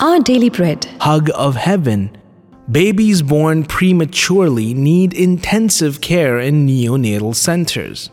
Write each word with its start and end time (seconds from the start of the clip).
Our 0.00 0.18
Daily 0.18 0.48
Bread. 0.48 0.86
Hug 1.02 1.28
of 1.34 1.56
Heaven. 1.56 2.16
Babies 2.70 3.20
born 3.20 3.66
prematurely 3.66 4.72
need 4.72 5.12
intensive 5.12 6.00
care 6.00 6.38
in 6.38 6.66
neonatal 6.66 7.34
centers. 7.34 8.08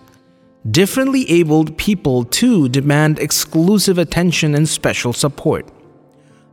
Differently 0.69 1.23
abled 1.31 1.77
people 1.77 2.25
too 2.25 2.67
demand 2.67 3.19
exclusive 3.19 3.97
attention 3.97 4.53
and 4.53 4.67
special 4.67 5.13
support. 5.13 5.65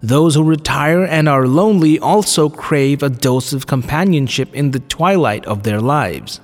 Those 0.01 0.37
who 0.37 0.45
retire 0.45 1.03
and 1.03 1.29
are 1.29 1.49
lonely 1.49 1.99
also 1.99 2.49
crave 2.49 3.03
a 3.03 3.11
dose 3.11 3.53
of 3.53 3.67
companionship 3.67 4.55
in 4.55 4.71
the 4.71 4.79
twilight 4.79 5.45
of 5.47 5.65
their 5.65 5.81
lives. 5.81 6.41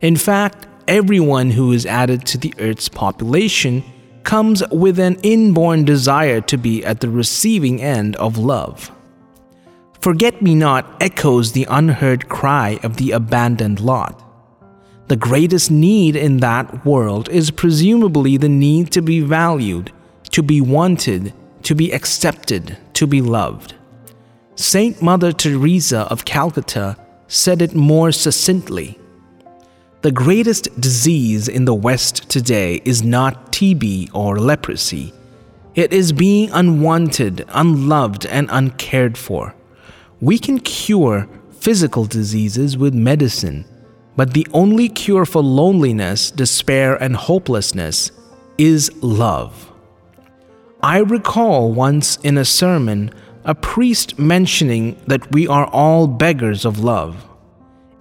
In 0.00 0.14
fact, 0.14 0.68
everyone 0.86 1.50
who 1.50 1.72
is 1.72 1.84
added 1.84 2.24
to 2.26 2.38
the 2.38 2.54
Earth's 2.60 2.88
population 2.88 3.82
comes 4.28 4.62
with 4.70 4.98
an 4.98 5.18
inborn 5.22 5.86
desire 5.86 6.38
to 6.38 6.58
be 6.58 6.84
at 6.84 7.00
the 7.00 7.08
receiving 7.08 7.80
end 7.80 8.14
of 8.16 8.36
love. 8.36 8.92
Forget 10.02 10.42
me 10.42 10.54
not 10.54 10.84
echoes 11.00 11.52
the 11.52 11.66
unheard 11.70 12.28
cry 12.28 12.78
of 12.82 12.98
the 12.98 13.12
abandoned 13.12 13.80
lot. 13.80 14.22
The 15.06 15.16
greatest 15.16 15.70
need 15.70 16.14
in 16.14 16.40
that 16.40 16.84
world 16.84 17.30
is 17.30 17.50
presumably 17.50 18.36
the 18.36 18.50
need 18.50 18.92
to 18.92 19.00
be 19.00 19.20
valued, 19.20 19.92
to 20.32 20.42
be 20.42 20.60
wanted, 20.60 21.32
to 21.62 21.74
be 21.74 21.90
accepted, 21.90 22.76
to 22.92 23.06
be 23.06 23.22
loved. 23.22 23.76
Saint 24.56 25.00
Mother 25.00 25.32
Teresa 25.32 26.00
of 26.10 26.26
Calcutta 26.26 26.98
said 27.28 27.62
it 27.62 27.74
more 27.74 28.12
succinctly 28.12 28.98
the 30.00 30.12
greatest 30.12 30.80
disease 30.80 31.48
in 31.48 31.64
the 31.64 31.74
West 31.74 32.28
today 32.28 32.80
is 32.84 33.02
not 33.02 33.50
TB 33.50 34.10
or 34.14 34.38
leprosy. 34.38 35.12
It 35.74 35.92
is 35.92 36.12
being 36.12 36.50
unwanted, 36.52 37.44
unloved, 37.48 38.24
and 38.26 38.48
uncared 38.52 39.18
for. 39.18 39.56
We 40.20 40.38
can 40.38 40.60
cure 40.60 41.28
physical 41.50 42.04
diseases 42.04 42.78
with 42.78 42.94
medicine, 42.94 43.64
but 44.14 44.34
the 44.34 44.46
only 44.52 44.88
cure 44.88 45.26
for 45.26 45.42
loneliness, 45.42 46.30
despair, 46.30 46.94
and 47.02 47.16
hopelessness 47.16 48.12
is 48.56 48.92
love. 49.02 49.72
I 50.80 50.98
recall 50.98 51.72
once 51.72 52.18
in 52.18 52.38
a 52.38 52.44
sermon 52.44 53.10
a 53.44 53.54
priest 53.54 54.16
mentioning 54.16 54.96
that 55.08 55.32
we 55.32 55.48
are 55.48 55.66
all 55.66 56.06
beggars 56.06 56.64
of 56.64 56.78
love. 56.78 57.26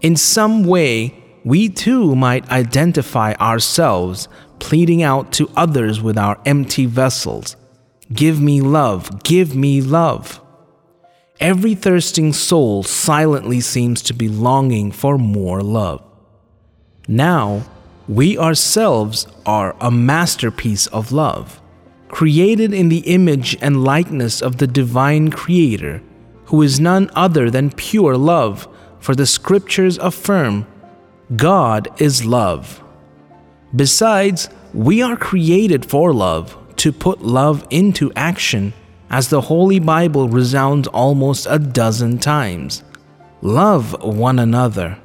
In 0.01 0.15
some 0.15 0.63
way, 0.63 1.23
we 1.47 1.69
too 1.69 2.13
might 2.13 2.49
identify 2.49 3.33
ourselves 3.35 4.27
pleading 4.59 5.01
out 5.01 5.31
to 5.31 5.49
others 5.55 6.01
with 6.01 6.17
our 6.17 6.37
empty 6.45 6.85
vessels 6.85 7.55
Give 8.13 8.39
me 8.39 8.61
love, 8.61 9.23
give 9.23 9.53
me 9.53 9.81
love. 9.81 10.41
Every 11.41 11.75
thirsting 11.75 12.31
soul 12.31 12.83
silently 12.83 13.59
seems 13.59 14.01
to 14.03 14.13
be 14.13 14.29
longing 14.29 14.91
for 14.91 15.17
more 15.17 15.61
love. 15.61 16.01
Now, 17.07 17.63
we 18.07 18.37
ourselves 18.37 19.27
are 19.45 19.75
a 19.81 19.91
masterpiece 19.91 20.87
of 20.87 21.11
love, 21.11 21.61
created 22.07 22.73
in 22.73 22.87
the 22.87 22.99
image 22.99 23.57
and 23.61 23.83
likeness 23.83 24.41
of 24.41 24.57
the 24.57 24.67
divine 24.67 25.31
Creator, 25.31 26.01
who 26.45 26.61
is 26.61 26.79
none 26.79 27.11
other 27.13 27.51
than 27.51 27.71
pure 27.71 28.15
love, 28.15 28.69
for 28.99 29.13
the 29.15 29.25
scriptures 29.25 29.97
affirm 29.97 30.65
God 31.35 31.89
is 31.99 32.25
love. 32.25 32.81
Besides, 33.75 34.49
we 34.73 35.01
are 35.01 35.17
created 35.17 35.85
for 35.85 36.13
love, 36.13 36.57
to 36.77 36.93
put 36.93 37.21
love 37.21 37.67
into 37.69 38.13
action, 38.15 38.73
as 39.09 39.29
the 39.29 39.41
Holy 39.41 39.79
Bible 39.79 40.29
resounds 40.29 40.87
almost 40.87 41.47
a 41.49 41.59
dozen 41.59 42.19
times. 42.19 42.83
Love 43.41 43.95
one 44.01 44.39
another. 44.39 44.99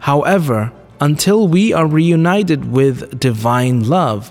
However, 0.00 0.72
until 1.00 1.48
we 1.48 1.72
are 1.72 1.86
reunited 1.86 2.70
with 2.70 3.18
divine 3.18 3.88
love, 3.88 4.30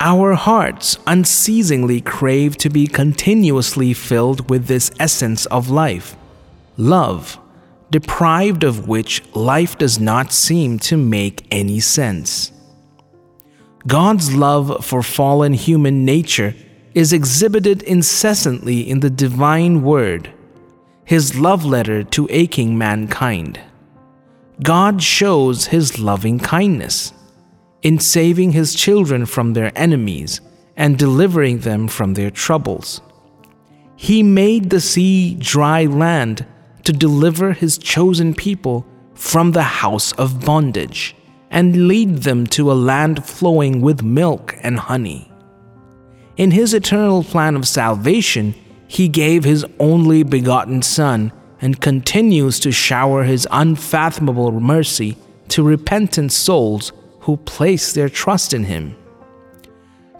our 0.00 0.34
hearts 0.34 0.98
unceasingly 1.06 2.02
crave 2.02 2.58
to 2.58 2.68
be 2.68 2.86
continuously 2.86 3.94
filled 3.94 4.50
with 4.50 4.66
this 4.66 4.90
essence 5.00 5.46
of 5.46 5.70
life 5.70 6.16
love 6.76 7.38
deprived 7.90 8.64
of 8.64 8.88
which 8.88 9.22
life 9.34 9.78
does 9.78 9.98
not 10.00 10.32
seem 10.32 10.78
to 10.78 10.96
make 10.96 11.46
any 11.50 11.80
sense. 11.80 12.52
God's 13.86 14.34
love 14.34 14.84
for 14.84 15.02
fallen 15.02 15.52
human 15.52 16.04
nature 16.04 16.54
is 16.94 17.12
exhibited 17.12 17.82
incessantly 17.82 18.88
in 18.88 19.00
the 19.00 19.10
divine 19.10 19.82
word, 19.82 20.32
his 21.04 21.38
love 21.38 21.64
letter 21.64 22.02
to 22.02 22.26
aching 22.30 22.76
mankind. 22.76 23.60
God 24.62 25.02
shows 25.02 25.66
his 25.66 25.98
loving 25.98 26.38
kindness 26.38 27.12
in 27.82 27.98
saving 27.98 28.52
his 28.52 28.74
children 28.74 29.26
from 29.26 29.52
their 29.52 29.70
enemies 29.78 30.40
and 30.76 30.98
delivering 30.98 31.60
them 31.60 31.86
from 31.86 32.14
their 32.14 32.30
troubles. 32.30 33.00
He 33.94 34.22
made 34.22 34.70
the 34.70 34.80
sea 34.80 35.34
dry 35.34 35.84
land 35.84 36.44
to 36.86 36.92
deliver 36.92 37.52
his 37.52 37.78
chosen 37.78 38.32
people 38.32 38.86
from 39.14 39.50
the 39.50 39.62
house 39.62 40.12
of 40.12 40.44
bondage 40.44 41.16
and 41.50 41.88
lead 41.88 42.18
them 42.18 42.46
to 42.46 42.70
a 42.70 42.74
land 42.74 43.24
flowing 43.24 43.80
with 43.80 44.04
milk 44.04 44.54
and 44.62 44.78
honey. 44.78 45.28
In 46.36 46.52
his 46.52 46.72
eternal 46.74 47.24
plan 47.24 47.56
of 47.56 47.66
salvation, 47.66 48.54
he 48.86 49.08
gave 49.08 49.42
his 49.42 49.66
only 49.80 50.22
begotten 50.22 50.80
Son 50.80 51.32
and 51.60 51.80
continues 51.80 52.60
to 52.60 52.70
shower 52.70 53.24
his 53.24 53.48
unfathomable 53.50 54.52
mercy 54.52 55.16
to 55.48 55.64
repentant 55.64 56.30
souls 56.30 56.92
who 57.22 57.36
place 57.38 57.94
their 57.94 58.08
trust 58.08 58.54
in 58.54 58.62
him. 58.62 58.94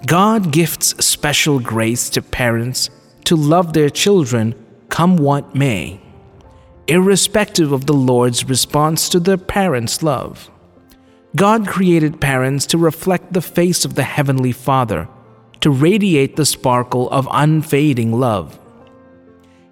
God 0.04 0.50
gifts 0.50 1.04
special 1.04 1.60
grace 1.60 2.10
to 2.10 2.22
parents 2.22 2.90
to 3.24 3.36
love 3.36 3.72
their 3.72 3.90
children 3.90 4.54
come 4.88 5.16
what 5.16 5.54
may 5.54 6.00
irrespective 6.88 7.72
of 7.72 7.86
the 7.86 7.94
Lord's 7.94 8.48
response 8.48 9.08
to 9.08 9.20
their 9.20 9.36
parents' 9.36 10.02
love. 10.02 10.50
God 11.34 11.66
created 11.66 12.20
parents 12.20 12.66
to 12.66 12.78
reflect 12.78 13.32
the 13.32 13.42
face 13.42 13.84
of 13.84 13.94
the 13.94 14.02
Heavenly 14.02 14.52
Father, 14.52 15.08
to 15.60 15.70
radiate 15.70 16.36
the 16.36 16.46
sparkle 16.46 17.10
of 17.10 17.28
unfading 17.30 18.12
love. 18.12 18.58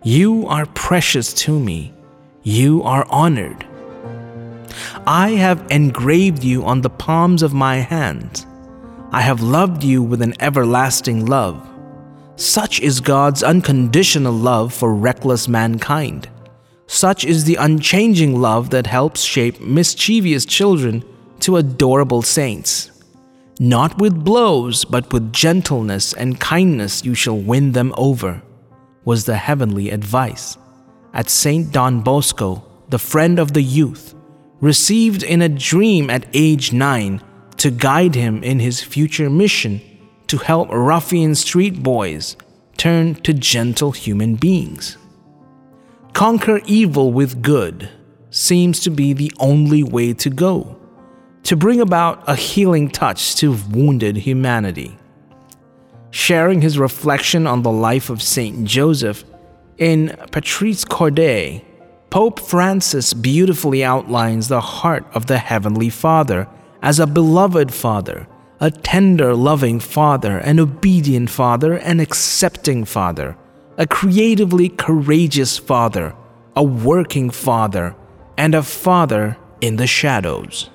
You 0.03 0.47
are 0.49 0.67
precious 0.67 1.33
to 1.45 1.59
me. 1.59 1.95
You 2.43 2.83
are 2.83 3.07
honored. 3.09 3.67
I 5.07 5.31
have 5.31 5.67
engraved 5.71 6.45
you 6.45 6.65
on 6.65 6.83
the 6.83 6.91
palms 6.91 7.43
of 7.43 7.55
my 7.55 7.77
hands. 7.77 8.47
I 9.13 9.23
have 9.23 9.41
loved 9.41 9.85
you 9.85 10.03
with 10.03 10.21
an 10.21 10.35
everlasting 10.41 11.27
love. 11.27 11.67
Such 12.37 12.81
is 12.81 13.01
God's 13.01 13.43
unconditional 13.43 14.33
love 14.33 14.75
for 14.75 14.95
reckless 14.95 15.47
mankind. 15.47 16.29
Such 16.87 17.25
is 17.25 17.45
the 17.45 17.56
unchanging 17.56 18.41
love 18.41 18.71
that 18.71 18.87
helps 18.87 19.22
shape 19.22 19.61
mischievous 19.61 20.45
children 20.45 21.05
to 21.41 21.56
adorable 21.56 22.22
saints. 22.22 22.91
Not 23.61 23.99
with 23.99 24.25
blows, 24.25 24.84
but 24.84 25.12
with 25.12 25.33
gentleness 25.33 26.12
and 26.12 26.41
kindness 26.41 27.05
you 27.05 27.15
shall 27.15 27.39
win 27.39 27.72
them 27.72 27.95
over, 27.97 28.43
was 29.05 29.25
the 29.25 29.37
heavenly 29.37 29.91
advice. 29.91 30.59
At 31.12 31.31
St. 31.31 31.72
Don 31.72 32.00
Bosco, 32.00 32.65
the 32.89 32.99
friend 32.99 33.39
of 33.39 33.53
the 33.53 33.62
youth, 33.62 34.15
received 34.61 35.22
in 35.22 35.43
a 35.43 35.49
dream 35.49 36.11
at 36.11 36.27
age 36.34 36.72
nine 36.72 37.21
to 37.59 37.71
guide 37.71 38.15
him 38.15 38.43
in 38.43 38.59
his 38.59 38.83
future 38.83 39.31
mission 39.31 39.81
to 40.27 40.39
help 40.39 40.69
ruffian 40.71 41.34
street 41.34 41.83
boys 41.83 42.37
turn 42.77 43.15
to 43.15 43.33
gentle 43.33 43.93
human 43.93 44.34
beings. 44.34 44.97
Conquer 46.15 46.61
evil 46.65 47.13
with 47.13 47.43
good 47.43 47.89
seems 48.31 48.78
to 48.78 48.91
be 48.91 49.13
the 49.13 49.33
only 49.41 49.83
way 49.83 50.13
to 50.15 50.31
go, 50.31 50.78
to 51.43 51.57
bring 51.57 51.81
about 51.81 52.22
a 52.28 52.37
healing 52.37 52.89
touch 52.89 53.34
to 53.34 53.57
wounded 53.72 54.19
humanity. 54.19 54.97
Sharing 56.13 56.61
his 56.61 56.78
reflection 56.78 57.49
on 57.49 57.63
the 57.63 57.72
life 57.72 58.11
of 58.11 58.22
Saint 58.22 58.65
Joseph 58.65 59.25
in 59.77 60.16
Patris 60.31 60.84
Corde, 60.84 61.63
Pope 62.11 62.39
Francis 62.39 63.13
beautifully 63.13 63.83
outlines 63.83 64.47
the 64.47 64.60
heart 64.60 65.05
of 65.15 65.27
the 65.27 65.39
Heavenly 65.39 65.91
Father 65.91 66.47
as 66.81 67.01
a 67.01 67.09
beloved 67.09 67.75
Father, 67.75 68.28
a 68.60 68.71
tender, 68.71 69.34
loving 69.34 69.81
Father, 69.81 70.39
an 70.39 70.60
obedient 70.60 71.28
Father, 71.28 71.72
an 71.72 71.99
accepting 71.99 72.84
Father 72.84 73.37
a 73.76 73.86
creatively 73.86 74.68
courageous 74.68 75.59
father, 75.59 76.15
a 76.54 76.62
working 76.62 77.30
father, 77.30 77.94
and 78.36 78.54
a 78.54 78.62
father 78.62 79.36
in 79.60 79.76
the 79.76 79.86
shadows. 79.86 80.71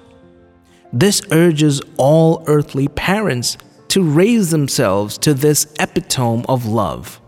This 0.91 1.21
urges 1.31 1.81
all 1.97 2.43
earthly 2.47 2.87
parents 2.87 3.57
to 3.89 4.03
raise 4.03 4.51
themselves 4.51 5.17
to 5.19 5.33
this 5.33 5.73
epitome 5.79 6.45
of 6.49 6.65
love. 6.65 7.21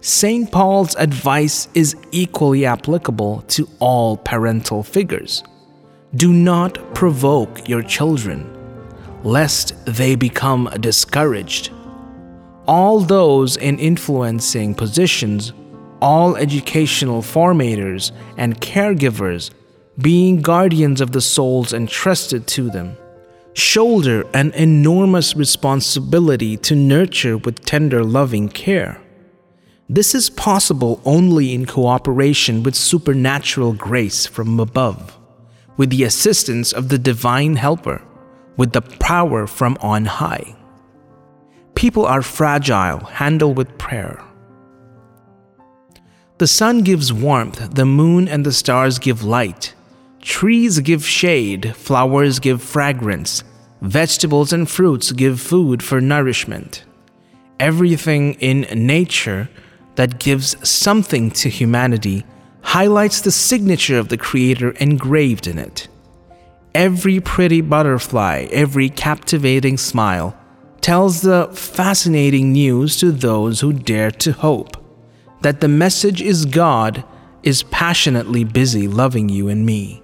St. 0.00 0.50
Paul's 0.50 0.94
advice 0.96 1.68
is 1.74 1.96
equally 2.12 2.66
applicable 2.66 3.42
to 3.48 3.68
all 3.78 4.18
parental 4.18 4.82
figures. 4.82 5.42
Do 6.14 6.32
not 6.32 6.94
provoke 6.94 7.68
your 7.68 7.82
children, 7.82 8.50
lest 9.22 9.74
they 9.86 10.14
become 10.14 10.68
discouraged. 10.80 11.70
All 12.66 13.00
those 13.00 13.56
in 13.58 13.78
influencing 13.78 14.74
positions, 14.74 15.52
all 16.00 16.36
educational 16.36 17.20
formators 17.20 18.10
and 18.38 18.60
caregivers, 18.60 19.50
being 20.00 20.40
guardians 20.40 21.02
of 21.02 21.12
the 21.12 21.20
souls 21.20 21.74
entrusted 21.74 22.46
to 22.48 22.70
them, 22.70 22.96
shoulder 23.52 24.24
an 24.32 24.52
enormous 24.52 25.36
responsibility 25.36 26.56
to 26.56 26.74
nurture 26.74 27.36
with 27.36 27.64
tender, 27.66 28.02
loving 28.02 28.48
care. 28.48 29.00
This 29.88 30.14
is 30.14 30.30
possible 30.30 31.02
only 31.04 31.52
in 31.52 31.66
cooperation 31.66 32.62
with 32.62 32.74
supernatural 32.74 33.74
grace 33.74 34.24
from 34.26 34.58
above, 34.58 35.18
with 35.76 35.90
the 35.90 36.04
assistance 36.04 36.72
of 36.72 36.88
the 36.88 36.98
divine 36.98 37.56
helper, 37.56 38.02
with 38.56 38.72
the 38.72 38.80
power 38.80 39.46
from 39.46 39.76
on 39.82 40.06
high. 40.06 40.56
People 41.74 42.06
are 42.06 42.22
fragile, 42.22 43.00
handle 43.00 43.52
with 43.52 43.76
prayer. 43.78 44.22
The 46.38 46.46
sun 46.46 46.82
gives 46.82 47.12
warmth, 47.12 47.74
the 47.74 47.84
moon 47.84 48.28
and 48.28 48.44
the 48.44 48.52
stars 48.52 48.98
give 48.98 49.22
light. 49.22 49.74
Trees 50.20 50.80
give 50.80 51.04
shade, 51.04 51.76
flowers 51.76 52.38
give 52.38 52.62
fragrance, 52.62 53.44
vegetables 53.80 54.52
and 54.52 54.68
fruits 54.68 55.12
give 55.12 55.40
food 55.40 55.82
for 55.82 56.00
nourishment. 56.00 56.84
Everything 57.60 58.34
in 58.34 58.62
nature 58.86 59.48
that 59.94 60.18
gives 60.18 60.56
something 60.68 61.30
to 61.30 61.48
humanity 61.48 62.24
highlights 62.62 63.20
the 63.20 63.30
signature 63.30 63.98
of 63.98 64.08
the 64.08 64.16
Creator 64.16 64.70
engraved 64.72 65.46
in 65.46 65.58
it. 65.58 65.86
Every 66.74 67.20
pretty 67.20 67.60
butterfly, 67.60 68.48
every 68.50 68.88
captivating 68.88 69.76
smile 69.76 70.36
tells 70.84 71.22
the 71.22 71.48
fascinating 71.54 72.52
news 72.52 72.98
to 72.98 73.10
those 73.10 73.60
who 73.60 73.72
dare 73.72 74.10
to 74.10 74.30
hope 74.30 74.76
that 75.40 75.62
the 75.62 75.66
message 75.66 76.20
is 76.20 76.44
God 76.44 77.02
is 77.42 77.62
passionately 77.62 78.44
busy 78.44 78.86
loving 78.86 79.30
you 79.30 79.48
and 79.48 79.64
me. 79.64 80.02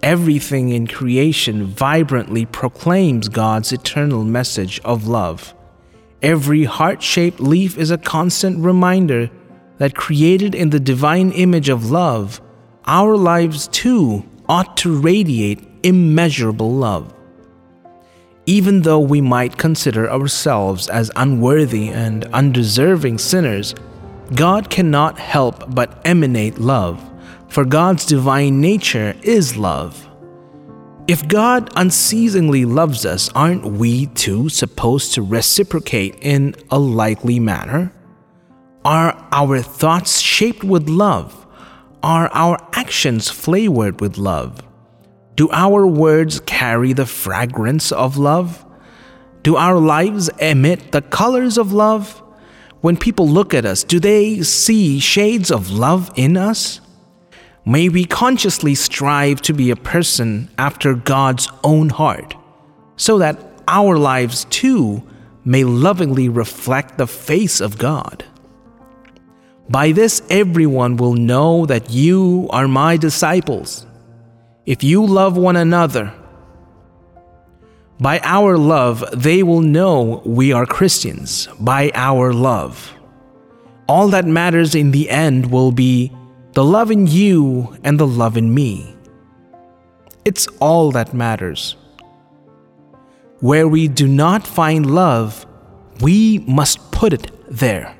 Everything 0.00 0.68
in 0.68 0.86
creation 0.86 1.64
vibrantly 1.64 2.46
proclaims 2.46 3.28
God's 3.28 3.72
eternal 3.72 4.22
message 4.22 4.78
of 4.84 5.08
love. 5.08 5.56
Every 6.22 6.62
heart 6.66 7.02
shaped 7.02 7.40
leaf 7.40 7.76
is 7.76 7.90
a 7.90 7.98
constant 7.98 8.64
reminder 8.64 9.28
that 9.78 9.96
created 9.96 10.54
in 10.54 10.70
the 10.70 10.78
divine 10.78 11.32
image 11.32 11.68
of 11.68 11.90
love, 11.90 12.40
our 12.86 13.16
lives 13.16 13.66
too 13.66 14.24
ought 14.48 14.76
to 14.76 15.00
radiate 15.00 15.66
immeasurable 15.82 16.70
love. 16.70 17.12
Even 18.52 18.82
though 18.82 19.00
we 19.00 19.22
might 19.22 19.56
consider 19.56 20.10
ourselves 20.10 20.90
as 20.90 21.10
unworthy 21.16 21.88
and 21.88 22.26
undeserving 22.34 23.16
sinners, 23.16 23.74
God 24.34 24.68
cannot 24.68 25.18
help 25.18 25.74
but 25.74 26.02
emanate 26.04 26.58
love, 26.58 27.00
for 27.48 27.64
God's 27.64 28.04
divine 28.04 28.60
nature 28.60 29.16
is 29.22 29.56
love. 29.56 30.06
If 31.08 31.26
God 31.28 31.70
unceasingly 31.76 32.66
loves 32.66 33.06
us, 33.06 33.30
aren't 33.34 33.64
we 33.64 34.08
too 34.08 34.50
supposed 34.50 35.14
to 35.14 35.22
reciprocate 35.22 36.18
in 36.20 36.54
a 36.70 36.78
likely 36.78 37.40
manner? 37.40 37.90
Are 38.84 39.16
our 39.32 39.62
thoughts 39.62 40.20
shaped 40.20 40.62
with 40.62 40.90
love? 40.90 41.46
Are 42.02 42.28
our 42.34 42.58
actions 42.74 43.30
flavored 43.30 44.02
with 44.02 44.18
love? 44.18 44.60
Do 45.34 45.48
our 45.50 45.86
words 45.86 46.40
carry 46.40 46.92
the 46.92 47.06
fragrance 47.06 47.90
of 47.90 48.16
love? 48.16 48.64
Do 49.42 49.56
our 49.56 49.78
lives 49.78 50.28
emit 50.38 50.92
the 50.92 51.02
colors 51.02 51.56
of 51.56 51.72
love? 51.72 52.22
When 52.80 52.96
people 52.96 53.28
look 53.28 53.54
at 53.54 53.64
us, 53.64 53.82
do 53.84 53.98
they 53.98 54.42
see 54.42 54.98
shades 54.98 55.50
of 55.50 55.70
love 55.70 56.10
in 56.16 56.36
us? 56.36 56.80
May 57.64 57.88
we 57.88 58.04
consciously 58.04 58.74
strive 58.74 59.40
to 59.42 59.52
be 59.52 59.70
a 59.70 59.76
person 59.76 60.50
after 60.58 60.94
God's 60.94 61.48
own 61.62 61.90
heart, 61.90 62.34
so 62.96 63.18
that 63.18 63.38
our 63.68 63.96
lives 63.96 64.44
too 64.50 65.02
may 65.44 65.64
lovingly 65.64 66.28
reflect 66.28 66.98
the 66.98 67.06
face 67.06 67.60
of 67.60 67.78
God. 67.78 68.24
By 69.68 69.92
this, 69.92 70.22
everyone 70.28 70.96
will 70.96 71.14
know 71.14 71.64
that 71.66 71.90
you 71.90 72.48
are 72.50 72.68
my 72.68 72.96
disciples, 72.96 73.86
if 74.64 74.84
you 74.84 75.04
love 75.04 75.36
one 75.36 75.56
another. 75.56 76.12
By 77.98 78.20
our 78.22 78.56
love, 78.56 79.04
they 79.12 79.42
will 79.42 79.60
know 79.60 80.22
we 80.24 80.52
are 80.52 80.66
Christians, 80.66 81.48
by 81.60 81.90
our 81.94 82.32
love. 82.32 82.92
All 83.88 84.08
that 84.08 84.26
matters 84.26 84.74
in 84.74 84.90
the 84.90 85.10
end 85.10 85.50
will 85.50 85.72
be 85.72 86.12
the 86.52 86.64
love 86.64 86.90
in 86.90 87.06
you 87.06 87.76
and 87.82 87.98
the 87.98 88.06
love 88.06 88.36
in 88.36 88.54
me. 88.54 88.94
It's 90.24 90.46
all 90.60 90.92
that 90.92 91.14
matters. 91.14 91.76
Where 93.40 93.66
we 93.66 93.88
do 93.88 94.06
not 94.06 94.46
find 94.46 94.94
love, 94.94 95.46
we 96.00 96.38
must 96.40 96.92
put 96.92 97.12
it 97.12 97.30
there. 97.50 97.96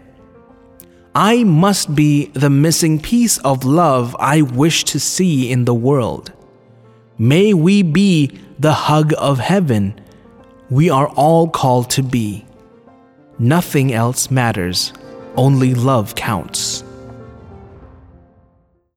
I 1.14 1.44
must 1.44 1.94
be 1.94 2.26
the 2.26 2.50
missing 2.50 3.00
piece 3.00 3.38
of 3.38 3.64
love 3.64 4.16
I 4.18 4.42
wish 4.42 4.84
to 4.84 5.00
see 5.00 5.50
in 5.50 5.64
the 5.64 5.74
world. 5.74 6.32
May 7.18 7.54
we 7.54 7.82
be 7.82 8.38
the 8.58 8.72
hug 8.72 9.12
of 9.18 9.38
heaven 9.38 10.00
we 10.70 10.88
are 10.88 11.08
all 11.08 11.48
called 11.48 11.90
to 11.90 12.02
be. 12.02 12.46
Nothing 13.38 13.92
else 13.92 14.30
matters, 14.30 14.94
only 15.36 15.74
love 15.74 16.14
counts. 16.14 16.82